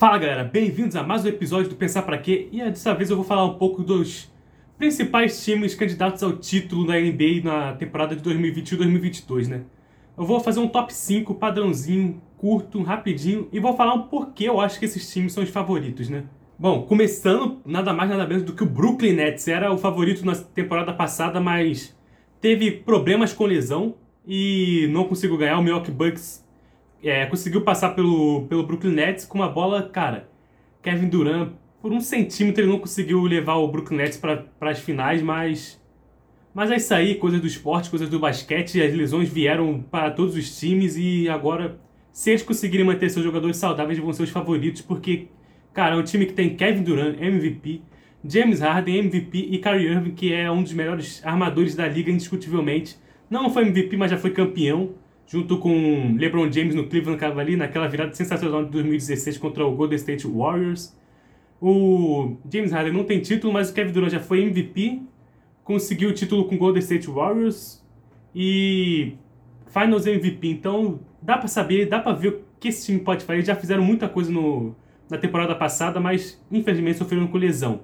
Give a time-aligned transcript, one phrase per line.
[0.00, 3.16] Fala galera, bem-vindos a mais um episódio do Pensar Pra Quê e dessa vez eu
[3.16, 4.32] vou falar um pouco dos
[4.78, 9.62] principais times candidatos ao título da NBA na temporada de 2021-2022, né?
[10.16, 14.60] Eu vou fazer um top 5 padrãozinho, curto, rapidinho e vou falar um porquê eu
[14.60, 16.26] acho que esses times são os favoritos, né?
[16.56, 20.36] Bom, começando nada mais nada menos do que o Brooklyn Nets era o favorito na
[20.36, 21.92] temporada passada, mas
[22.40, 25.58] teve problemas com lesão e não conseguiu ganhar.
[25.58, 26.46] O Milwaukee Bucks
[27.02, 30.28] é, conseguiu passar pelo, pelo Brooklyn Nets com uma bola, cara.
[30.82, 35.22] Kevin Durant, por um centímetro, ele não conseguiu levar o Brooklyn Nets para as finais,
[35.22, 35.80] mas.
[36.54, 38.82] Mas é isso aí, coisas do esporte, coisas do basquete.
[38.82, 41.78] As lesões vieram para todos os times e agora,
[42.10, 45.28] se eles conseguirem manter seus jogadores saudáveis, vão ser os favoritos, porque,
[45.72, 47.82] cara, é um time que tem Kevin Durant, MVP,
[48.24, 52.96] James Harden, MVP, e Kyrie Irving, que é um dos melhores armadores da liga, indiscutivelmente.
[53.30, 54.94] Não foi MVP, mas já foi campeão
[55.28, 59.96] junto com LeBron James no Cleveland Cavaliers, naquela virada sensacional de 2016 contra o Golden
[59.96, 60.96] State Warriors.
[61.60, 65.02] O James Harden não tem título, mas o Kevin Durant já foi MVP,
[65.62, 67.84] conseguiu o título com o Golden State Warriors
[68.34, 69.16] e
[69.66, 70.48] Finals MVP.
[70.48, 73.38] Então dá para saber, dá para ver o que esse time pode fazer.
[73.38, 74.74] Eles já fizeram muita coisa no,
[75.10, 77.82] na temporada passada, mas infelizmente sofreram com lesão.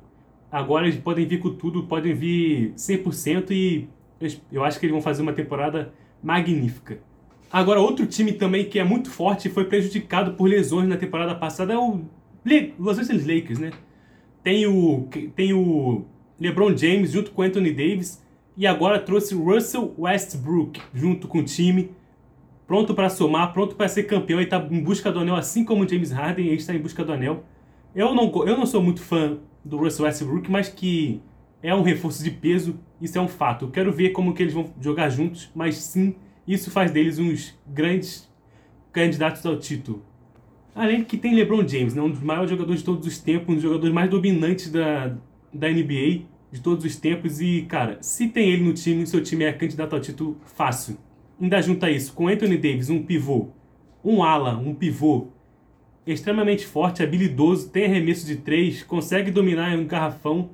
[0.51, 3.89] Agora eles podem vir com tudo, podem vir 100% e
[4.51, 5.93] eu acho que eles vão fazer uma temporada
[6.23, 7.01] magnífica.
[7.51, 11.35] Agora, outro time também que é muito forte e foi prejudicado por lesões na temporada
[11.35, 12.03] passada é o
[12.79, 13.71] Los Angeles Lakers, né?
[14.43, 16.05] Tem o, tem o
[16.39, 18.23] LeBron James junto com Anthony Davis
[18.57, 21.91] e agora trouxe Russell Westbrook junto com o time,
[22.67, 25.85] pronto para somar, pronto para ser campeão e está em busca do anel, assim como
[25.85, 27.45] o James Harden, ele está em busca do anel.
[27.95, 31.23] Eu não, eu não sou muito fã do Russell Westbrook, mas que
[31.63, 33.65] é um reforço de peso, isso é um fato.
[33.65, 36.15] Eu quero ver como que eles vão jogar juntos, mas sim,
[36.47, 38.31] isso faz deles uns grandes
[38.93, 40.05] candidatos ao título.
[40.75, 43.55] Além que tem LeBron James, né, um dos maiores jogadores de todos os tempos, um
[43.55, 45.17] dos jogadores mais dominantes da,
[45.53, 47.41] da NBA de todos os tempos.
[47.41, 50.99] E, cara, se tem ele no time, seu time é candidato ao título fácil.
[51.41, 53.49] Ainda junta isso com Anthony Davis, um pivô,
[54.05, 55.29] um ala, um pivô
[56.07, 60.51] extremamente forte, habilidoso, tem arremesso de três, consegue dominar um garrafão.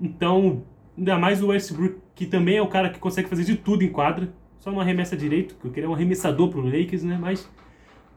[0.00, 0.62] Então,
[0.96, 3.88] ainda mais o Westbrook, que também é o cara que consegue fazer de tudo em
[3.88, 7.18] quadra só não arremessa direito, que eu queria um arremessador pro Lakers, né?
[7.20, 7.50] Mas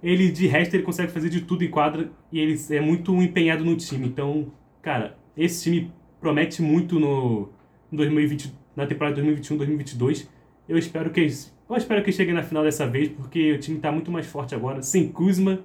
[0.04, 3.64] ele, de resto, ele consegue fazer de tudo em quadra e ele é muito empenhado
[3.64, 4.08] no time.
[4.08, 7.50] Então, cara, esse time promete muito no
[7.92, 10.28] 2020, na temporada 2021-2022.
[10.68, 13.92] Eu espero que eu espero que cheguem na final dessa vez, porque o time tá
[13.92, 14.82] muito mais forte agora.
[14.82, 15.60] Sem Kuzma,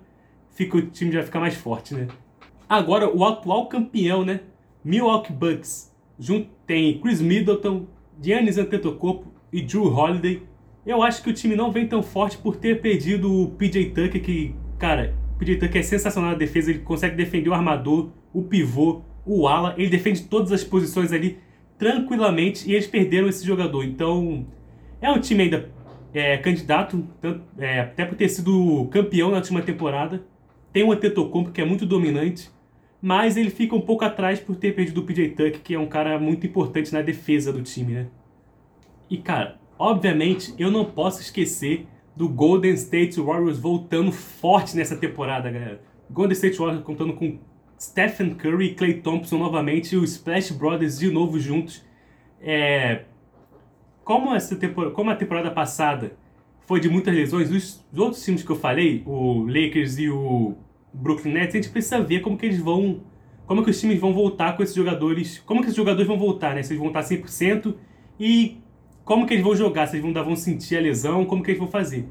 [0.51, 2.07] fica, o time já fica mais forte, né?
[2.69, 4.41] Agora, o atual campeão, né?
[4.85, 5.93] Milwaukee Bucks.
[6.19, 7.87] Junto, tem Chris Middleton,
[8.23, 10.43] Giannis Antetokounmpo e Drew Holiday.
[10.89, 14.23] Eu acho que o time não vem tão forte por ter perdido o PJ Tucker,
[14.23, 18.41] que, cara, o PJ Tucker é sensacional na defesa, ele consegue defender o armador, o
[18.41, 21.41] pivô, o ala, ele defende todas as posições ali
[21.77, 23.85] tranquilamente e eles perderam esse jogador.
[23.85, 24.47] Então,
[24.99, 25.71] é um time ainda
[26.15, 30.25] é, candidato, tanto, é, até por ter sido campeão na última temporada.
[30.73, 32.49] Tem o Antetokounmpo que é muito dominante,
[33.03, 35.87] mas ele fica um pouco atrás por ter perdido o PJ Tucker, que é um
[35.87, 38.07] cara muito importante na defesa do time, né?
[39.11, 45.49] E cara, Obviamente, eu não posso esquecer do Golden State Warriors voltando forte nessa temporada,
[45.49, 45.81] galera.
[46.11, 47.39] Golden State Warriors contando com
[47.81, 51.85] Stephen Curry e Clay Thompson novamente e os Splash Brothers de novo juntos.
[52.41, 53.05] É...
[54.03, 56.17] Como, essa temporada, como a temporada passada
[56.67, 60.57] foi de muitas lesões, os, os outros times que eu falei, o Lakers e o
[60.93, 63.03] Brooklyn Nets, a gente precisa ver como que eles vão...
[63.47, 65.39] Como que os times vão voltar com esses jogadores...
[65.39, 66.63] Como que esses jogadores vão voltar, né?
[66.65, 67.75] Se eles vão estar 100%
[68.19, 68.59] e
[69.09, 71.59] como que eles vão jogar, se eles vão, vão sentir a lesão, como que eles
[71.59, 72.07] vão fazer.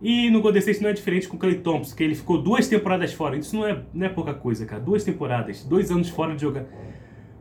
[0.00, 2.68] E no Golden State não é diferente com o Clay Thompson, que ele ficou duas
[2.68, 3.36] temporadas fora.
[3.36, 4.80] Isso não é, não é pouca coisa, cara.
[4.80, 6.64] Duas temporadas, dois anos fora de jogar.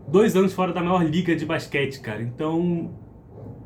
[0.08, 2.24] Dois anos fora da maior liga de basquete, cara.
[2.24, 2.96] Então,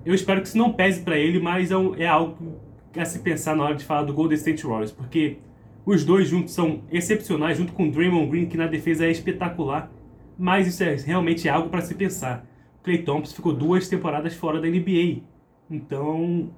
[0.05, 2.59] eu espero que isso não pese para ele, mas é, um, é algo
[2.93, 5.37] a se pensar na hora de falar do Golden State Warriors, porque
[5.85, 9.89] os dois juntos são excepcionais, junto com o Draymond Green, que na defesa é espetacular.
[10.37, 12.45] Mas isso é realmente algo para se pensar.
[12.83, 15.21] Clay Thompson ficou duas temporadas fora da NBA.
[15.69, 16.51] Então,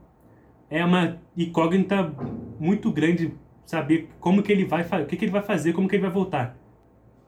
[0.70, 2.14] é uma incógnita
[2.60, 3.34] muito grande
[3.66, 6.12] saber como que ele vai o que, que ele vai fazer, como que ele vai
[6.12, 6.58] voltar.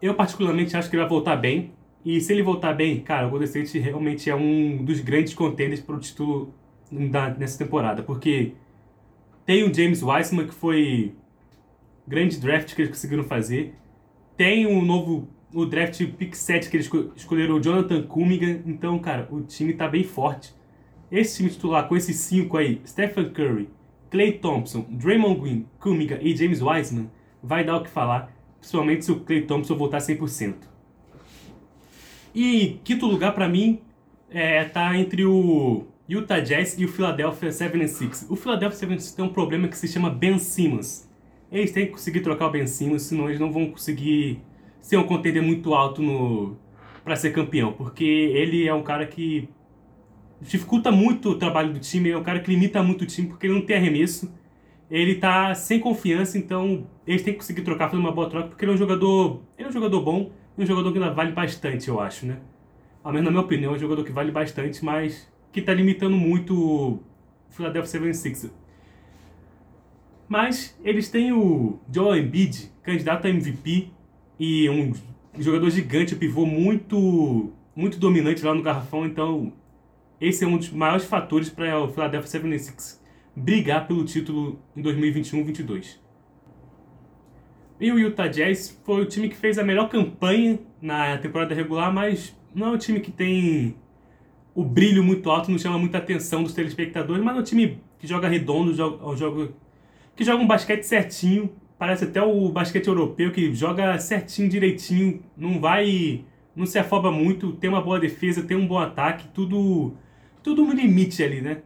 [0.02, 1.72] Eu particularmente acho que ele vai voltar bem.
[2.06, 5.80] E se ele voltar bem, cara, o Golden State realmente é um dos grandes contenders
[5.80, 6.54] para o título
[6.92, 8.54] da, nessa temporada, porque
[9.46, 11.16] tem o James Wiseman que foi
[12.06, 13.74] grande draft que eles conseguiram fazer.
[14.36, 18.62] Tem um novo o draft pick 7 que eles escolheram o Jonathan Kuminga.
[18.66, 20.54] Então, cara, o time tá bem forte.
[21.12, 23.70] Esse time titular com esses cinco aí, Stephen Curry,
[24.10, 27.10] Clay Thompson, Draymond Green, Kuminga e James Wiseman,
[27.42, 28.32] vai dar o que falar.
[28.60, 30.56] principalmente se o Clay Thompson voltar 100%.
[32.34, 33.82] E quinto lugar para mim
[34.30, 38.28] é, tá entre o Utah Jazz e o Philadelphia 76.
[38.30, 41.08] O Philadelphia 76 tem um problema que se chama Ben Simmons.
[41.52, 44.42] Eles têm que conseguir trocar o Ben Simmons, senão eles não vão conseguir
[44.84, 46.58] ser um contender muito alto no
[47.04, 49.50] para ser campeão, porque ele é um cara que
[50.40, 53.48] dificulta muito o trabalho do time, é um cara que limita muito o time porque
[53.48, 54.32] ele não tem arremesso.
[54.92, 58.64] Ele tá sem confiança, então eles têm que conseguir trocar, fazer uma boa troca, porque
[58.64, 62.00] ele é um jogador, ele é um jogador bom, um jogador que vale bastante, eu
[62.00, 62.40] acho, né?
[63.04, 66.16] Ao menos na minha opinião, é um jogador que vale bastante, mas que tá limitando
[66.16, 67.00] muito o
[67.50, 68.54] Philadelphia 76
[70.28, 73.92] Mas eles têm o Joel Embiid, candidato a MVP,
[74.40, 74.94] e um
[75.38, 79.54] jogador gigante, pivô muito, muito dominante lá no garrafão, então
[80.20, 83.04] esse é um dos maiores fatores para o Philadelphia 76
[83.36, 85.98] brigar pelo título em 2021-22.
[87.80, 91.92] E o Utah Jazz foi o time que fez a melhor campanha na temporada regular,
[91.92, 93.76] mas não é um time que tem
[94.54, 98.06] o brilho muito alto, não chama muita atenção dos telespectadores, mas é um time que
[98.06, 99.50] joga redondo, joga, joga,
[100.16, 101.50] que joga um basquete certinho,
[101.84, 106.24] parece até o basquete europeu, que joga certinho, direitinho, não vai,
[106.56, 109.94] não se afoba muito, tem uma boa defesa, tem um bom ataque, tudo,
[110.42, 111.58] tudo no limite ali, né?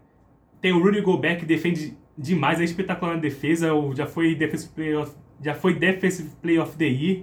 [0.59, 4.99] Tem o Rudy Gobert que defende demais, é espetacular na defesa, já foi Defensive Player
[5.01, 7.21] of, já foi Defensive Player of the Year.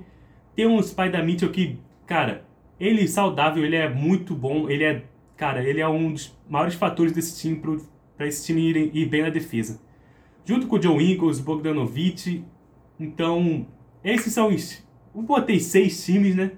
[0.55, 2.45] Tem um Spider Mitchell que, cara,
[2.79, 5.03] ele saudável, ele é muito bom, ele é,
[5.37, 7.61] cara, ele é um dos maiores fatores desse time
[8.17, 9.81] para esse time ir, ir, bem na defesa.
[10.45, 12.45] Junto com o Joe Ingles, Bogdanovich,
[12.99, 13.67] então,
[14.03, 16.53] esses são os, eu botei seis times, né?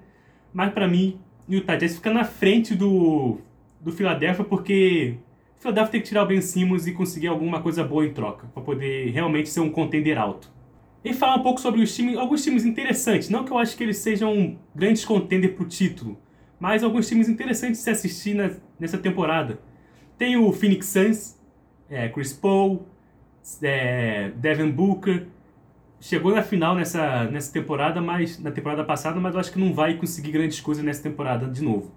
[0.53, 3.39] Mas para mim, o Utah Jazz fica na frente do
[3.79, 5.15] do Philadelphia porque
[5.57, 8.47] o Philadelphia tem que tirar o Ben Simmons e conseguir alguma coisa boa em troca,
[8.53, 10.51] para poder realmente ser um contender alto.
[11.03, 13.83] E falar um pouco sobre os times, alguns times interessantes, não que eu acho que
[13.83, 16.19] eles sejam grandes contender para o título,
[16.59, 19.59] mas alguns times interessantes de se assistir na, nessa temporada.
[20.17, 21.39] Tem o Phoenix Suns,
[21.89, 22.85] é, Chris Paul,
[23.61, 25.27] é, Devin Booker,
[25.99, 29.73] chegou na final nessa, nessa temporada, mas na temporada passada, mas eu acho que não
[29.73, 31.91] vai conseguir grandes coisas nessa temporada de novo.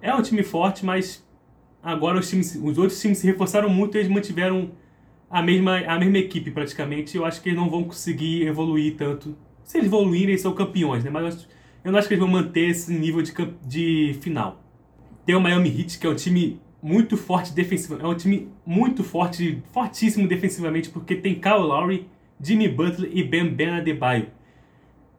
[0.00, 1.24] É um time forte, mas
[1.84, 4.70] Agora os, times, os outros times se reforçaram muito e eles mantiveram
[5.28, 7.14] a mesma, a mesma equipe praticamente.
[7.14, 9.36] Eu acho que eles não vão conseguir evoluir tanto.
[9.62, 11.10] Se eles evoluírem, eles são campeões, né?
[11.10, 11.46] Mas
[11.84, 13.34] eu não acho que eles vão manter esse nível de,
[13.66, 14.64] de final.
[15.26, 18.06] Tem o Miami Heat, que é um time muito forte defensivamente.
[18.06, 22.06] É um time muito forte, fortíssimo defensivamente, porque tem Kyle Lowry,
[22.40, 24.28] Jimmy Butler e Ben Ben Adebayo.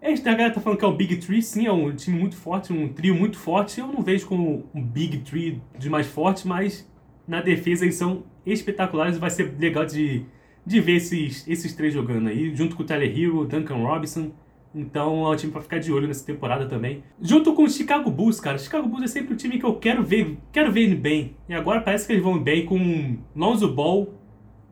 [0.01, 2.71] Esta galera tá falando que é o Big Tree, sim, é um time muito forte,
[2.71, 3.79] um trio muito forte.
[3.79, 6.88] Eu não vejo como um Big Tree de mais forte, mas
[7.27, 9.17] na defesa eles são espetaculares.
[9.17, 10.23] Vai ser legal de,
[10.63, 14.31] de ver esses, esses três jogando aí, junto com o Tyler Hero, Duncan Robinson.
[14.75, 17.01] Então é um time para ficar de olho nessa temporada também.
[17.19, 18.59] Junto com o Chicago Bulls, cara.
[18.59, 21.35] Chicago Bulls é sempre o time que eu quero ver, quero ver bem.
[21.50, 24.13] E agora parece que eles vão bem com Lonzo Ball,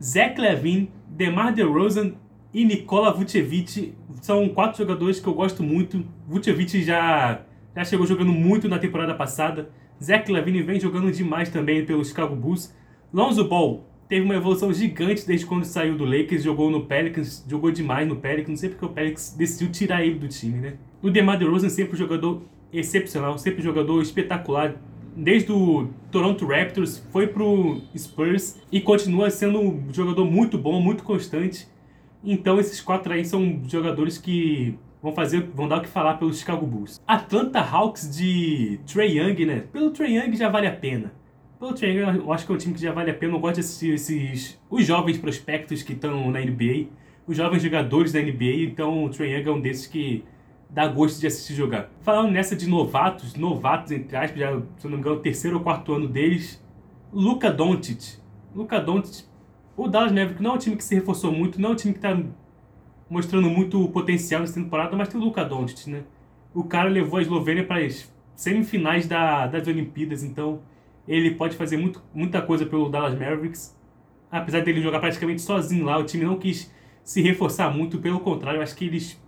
[0.00, 2.12] Zach Levine, DeMar DeRozan
[2.54, 3.92] e Nikola Vucevic
[4.22, 6.06] são quatro jogadores que eu gosto muito.
[6.28, 7.42] Vucevic já,
[7.74, 9.68] já chegou jogando muito na temporada passada.
[10.02, 12.72] Zach Lavine vem jogando demais também pelo Chicago Bulls.
[13.12, 17.72] Lonzo Ball teve uma evolução gigante desde quando saiu do Lakers, jogou no Pelicans, jogou
[17.72, 18.50] demais no Pelicans.
[18.50, 20.74] Não sei porque o Pelicans decidiu tirar ele do time, né?
[21.02, 22.42] O DeMar DeRozan sempre um jogador
[22.72, 24.76] excepcional, sempre um jogador espetacular.
[25.16, 31.02] Desde o Toronto Raptors, foi pro Spurs e continua sendo um jogador muito bom, muito
[31.02, 31.73] constante.
[32.24, 36.32] Então esses quatro aí são jogadores que vão fazer, vão dar o que falar pelo
[36.32, 37.00] Chicago Bulls.
[37.06, 39.64] Atlanta Hawks de Trey Young, né?
[39.70, 41.12] Pelo Trey Young já vale a pena.
[41.58, 43.34] Pelo Trey Young eu acho que é um time que já vale a pena.
[43.34, 46.86] Eu gosto de assistir esses os jovens prospectos que estão na NBA,
[47.26, 48.64] os jovens jogadores da NBA.
[48.64, 50.24] Então o Trey Young é um desses que
[50.70, 51.90] dá gosto de assistir jogar.
[52.00, 55.62] Falando nessa de novatos, novatos entre aspas, já, se não me engano, o terceiro ou
[55.62, 56.64] quarto ano deles,
[57.12, 58.18] Luca Doncic.
[58.54, 59.26] Luca Doncic
[59.76, 61.92] o Dallas Mavericks não é um time que se reforçou muito, não é um time
[61.92, 62.16] que está
[63.08, 66.04] mostrando muito potencial nessa temporada, mas tem o Luka Doncic, né?
[66.52, 70.62] O cara levou a Eslovênia para as semifinais da, das Olimpíadas, então
[71.06, 73.76] ele pode fazer muito, muita coisa pelo Dallas Mavericks.
[74.30, 78.62] Apesar dele jogar praticamente sozinho lá, o time não quis se reforçar muito, pelo contrário,
[78.62, 79.20] acho que eles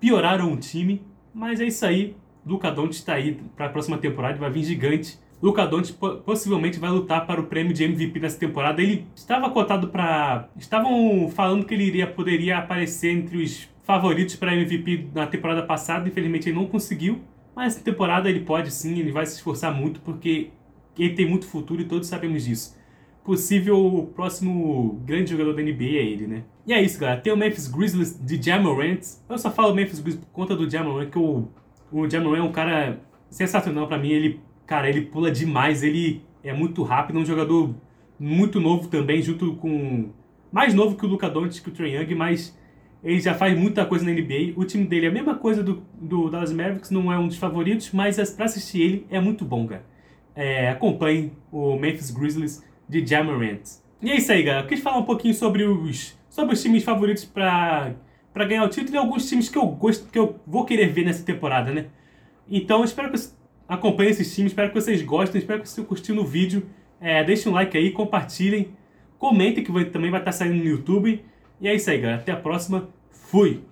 [0.00, 1.04] pioraram o time.
[1.34, 5.18] Mas é isso aí, Luka Doncic está aí para a próxima temporada, vai vir gigante.
[5.42, 8.80] Luca Doncic possivelmente vai lutar para o prêmio de MVP nessa temporada.
[8.80, 14.54] Ele estava cotado para, estavam falando que ele iria poderia aparecer entre os favoritos para
[14.54, 16.08] MVP na temporada passada.
[16.08, 17.20] Infelizmente ele não conseguiu,
[17.56, 20.50] mas essa temporada ele pode sim, ele vai se esforçar muito porque
[20.96, 22.76] ele tem muito futuro e todos sabemos disso.
[23.24, 26.44] possível próximo grande jogador da NBA é ele, né?
[26.66, 27.20] E é isso, galera.
[27.20, 29.00] Tem o Memphis Grizzlies de Jamorant.
[29.28, 31.48] Eu só falo Memphis Grizzlies por conta do Jamorant, que o,
[31.90, 34.10] o Jamorant é um cara sensacional para mim.
[34.10, 37.74] Ele, cara, ele pula demais, ele é muito rápido, é um jogador
[38.18, 40.10] muito novo também, junto com...
[40.50, 42.56] Mais novo que o Luka Doncic, que o Trae Young, mas
[43.02, 44.52] ele já faz muita coisa na NBA.
[44.54, 47.36] O time dele é a mesma coisa do, do Dallas Mavericks, não é um dos
[47.36, 49.84] favoritos, mas pra assistir ele é muito bom, cara.
[50.34, 53.62] É, acompanhe o Memphis Grizzlies de Jamorant.
[54.00, 54.64] E é isso aí, galera.
[54.64, 57.94] Eu quis falar um pouquinho sobre os, sobre os times favoritos para
[58.34, 61.24] ganhar o título e alguns times que eu gosto, que eu vou querer ver nessa
[61.24, 61.86] temporada, né?
[62.48, 63.18] Então, espero que
[63.68, 66.66] acompanhem esses times, espero que vocês gostem, espero que vocês curtido o vídeo.
[67.00, 68.70] É, deixem um like aí, compartilhem,
[69.18, 71.24] comentem que também vai estar saindo no YouTube.
[71.60, 72.20] E é isso aí, galera.
[72.20, 72.88] Até a próxima.
[73.10, 73.71] Fui!